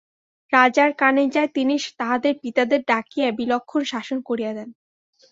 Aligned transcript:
রাজার 0.53 0.89
কানে 0.93 1.23
যায়, 1.35 1.49
তিনি 1.55 1.75
তাহাদের 1.99 2.33
পিতাদের 2.43 2.79
ডাকিয়া 2.87 3.27
বিলক্ষণ 3.39 3.81
শাসন 3.83 4.17
করিয়া 4.21 4.51
দেন। 4.53 4.69